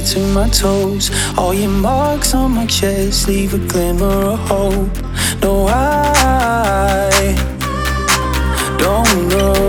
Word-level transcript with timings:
to 0.00 0.20
my 0.28 0.48
toes. 0.48 1.10
All 1.36 1.52
your 1.52 1.70
marks 1.70 2.34
on 2.34 2.52
my 2.52 2.66
chest 2.66 3.28
leave 3.28 3.54
a 3.54 3.58
glimmer 3.58 4.06
of 4.06 4.38
hope. 4.40 4.96
No, 5.42 5.66
I 5.68 7.10
don't 8.78 9.28
know. 9.28 9.59